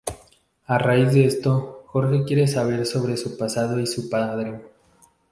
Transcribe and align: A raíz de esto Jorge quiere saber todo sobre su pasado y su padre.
A 0.65 0.79
raíz 0.79 1.13
de 1.13 1.25
esto 1.25 1.83
Jorge 1.85 2.23
quiere 2.25 2.47
saber 2.47 2.77
todo 2.79 2.85
sobre 2.91 3.17
su 3.17 3.37
pasado 3.37 3.79
y 3.79 3.85
su 3.85 4.09
padre. 4.09 4.63